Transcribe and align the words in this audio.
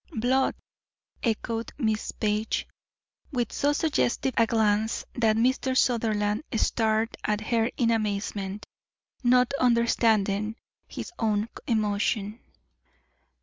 "Blood," 0.17 0.55
echoed 1.21 1.73
Miss 1.77 2.11
Page, 2.11 2.67
with 3.31 3.51
so 3.53 3.71
suggestive 3.71 4.33
a 4.35 4.47
glance 4.47 5.05
that 5.13 5.35
Mr. 5.35 5.77
Sutherland 5.77 6.41
stared 6.55 7.15
at 7.23 7.39
her 7.39 7.69
in 7.77 7.91
amazement, 7.91 8.65
not 9.23 9.53
understanding 9.59 10.55
his 10.87 11.13
own 11.19 11.49
emotion. 11.67 12.39